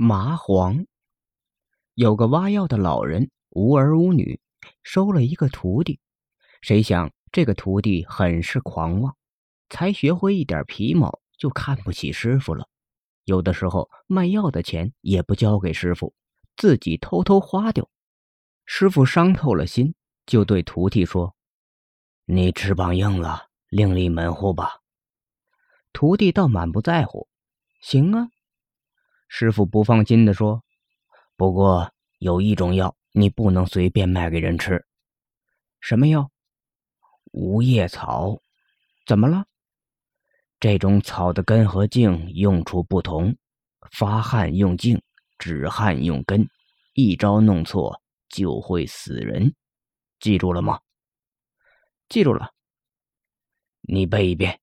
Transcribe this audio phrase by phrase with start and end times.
[0.00, 0.86] 麻黄。
[1.94, 4.40] 有个挖药的老人，无儿无女，
[4.84, 5.98] 收了一个徒弟。
[6.62, 9.16] 谁想这个徒弟很是狂妄，
[9.68, 12.68] 才学会一点皮毛就看不起师傅了。
[13.24, 16.14] 有的时候卖药的钱也不交给师傅，
[16.56, 17.90] 自己偷偷花掉。
[18.66, 19.96] 师傅伤透了心，
[20.26, 21.34] 就对徒弟说
[22.24, 24.78] ：“你翅膀硬了，另立门户吧。”
[25.92, 27.28] 徒弟倒满不在乎
[27.82, 28.28] ：“行啊。”
[29.28, 30.64] 师傅不放心的说
[31.36, 34.84] ：“不过有一种药，你不能随便卖给人吃。
[35.80, 36.30] 什么药？
[37.32, 38.40] 无叶草。
[39.06, 39.44] 怎么了？
[40.58, 43.36] 这种草的根和茎用处不同，
[43.92, 45.00] 发汗用茎，
[45.38, 46.48] 止汗用根，
[46.94, 49.54] 一招弄错就会死人。
[50.18, 50.80] 记住了吗？
[52.08, 52.52] 记住了。
[53.82, 54.58] 你背一遍。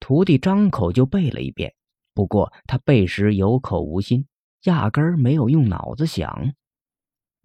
[0.00, 1.74] 徒弟张口就背了一遍。
[2.14, 4.26] 不过他背时有口无心，
[4.62, 6.54] 压根儿没有用脑子想。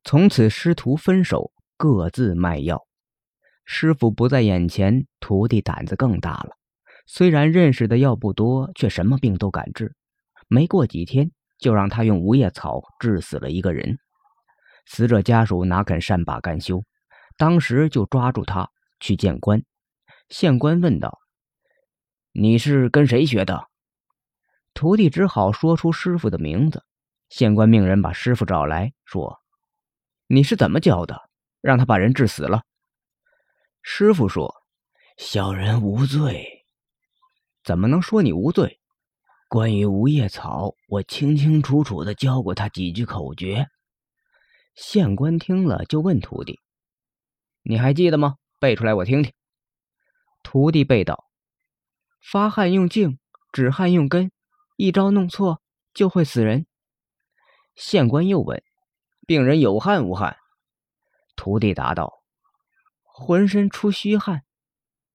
[0.03, 2.85] 从此师徒分手，各自卖药。
[3.65, 6.51] 师傅不在眼前，徒弟胆子更大了。
[7.05, 9.95] 虽然认识的药不多，却什么病都敢治。
[10.47, 13.97] 没过几天，就让他用无叶草治死了一个人。
[14.85, 16.83] 死者家属哪肯善罢甘休，
[17.37, 19.63] 当时就抓住他去见官。
[20.29, 21.19] 县官问道
[22.33, 23.68] ：“你是跟谁学的？”
[24.79, 26.85] 徒弟只好说出师傅的名字。
[27.27, 29.41] 县官命人把师傅找来说
[30.25, 31.29] ：“你是怎么教的？
[31.59, 32.63] 让他把人治死了。”
[33.83, 34.55] 师傅说
[35.19, 36.65] ：“小人无罪。
[37.61, 38.79] ”“怎么能说你无罪
[39.49, 43.67] ？”“关于无叶草，我清清楚楚的教过他几句口诀。”
[44.75, 46.57] 县官听了就问徒弟
[47.63, 48.37] ：“你还记得吗？
[48.61, 49.33] 背出来我听听。”
[50.41, 51.25] 徒弟背道
[52.31, 53.19] ：“发汗用茎，
[53.51, 54.31] 止汗用根。”
[54.81, 55.61] 一招弄错
[55.93, 56.65] 就会死人。
[57.75, 58.63] 县官又问
[59.27, 60.37] ：“病人有汗无汗？”
[61.35, 62.23] 徒弟答道
[63.03, 64.45] ：“浑身出虚汗。”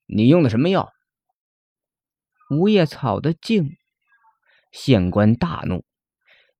[0.04, 0.92] 你用的什么药？
[2.50, 3.78] 无叶草的茎。
[4.70, 5.86] 县官大怒：“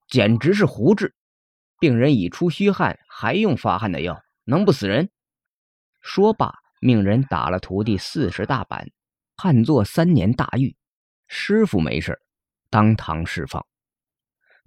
[0.09, 1.15] 简直是胡治！
[1.79, 5.11] 病人已出虚汗，还用发汗的药，能不死人？”
[6.01, 8.91] 说罢，命人打了徒弟四十大板，
[9.37, 10.75] 判做三年大狱。
[11.29, 12.24] 师傅没事。
[12.75, 13.65] 当堂释放，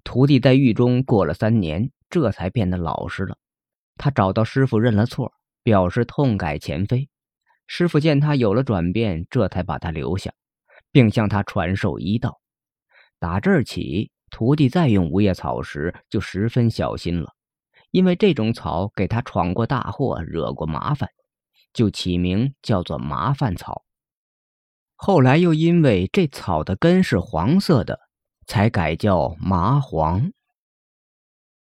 [0.02, 3.36] 徒弟在狱中过了三年，这才变得老实了。
[3.98, 7.10] 他找到师傅认了错，表示痛改前非。
[7.66, 10.32] 师傅见他有了转变，这才把他留下，
[10.90, 12.40] 并向他传授医道。
[13.18, 17.34] 打这儿起，徒弟再用无叶草时就十分小心了，
[17.90, 21.10] 因为这种草给他闯过大祸，惹过麻烦，
[21.74, 23.84] 就起名叫做麻烦草。
[25.00, 28.00] 后来又因为这草的根是黄色的，
[28.48, 30.32] 才改叫麻黄。